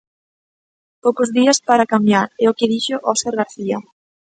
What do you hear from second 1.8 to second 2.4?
cambiar,